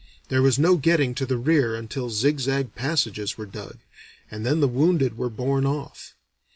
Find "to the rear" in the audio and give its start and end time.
1.13-1.75